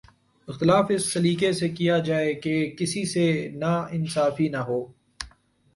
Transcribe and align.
اختلاف 0.47 0.85
اس 0.89 1.13
سلیقے 1.13 1.51
سے 1.51 1.69
کیا 1.69 1.97
جائے 1.99 2.33
کہ 2.33 2.75
کسی 2.79 3.05
سے 3.05 3.49
ناانصافی 3.53 4.47
نہ 4.49 4.57
ہو۔ 4.57 4.85